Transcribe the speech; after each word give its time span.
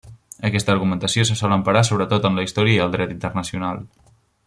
Aquesta 0.47 0.73
argumentació 0.73 1.25
se 1.29 1.37
sol 1.43 1.53
emparar 1.57 1.83
sobretot 1.91 2.25
en 2.31 2.41
la 2.41 2.47
història 2.49 2.77
i 2.79 2.83
el 2.87 2.97
Dret 2.97 3.15
Internacional. 3.19 3.85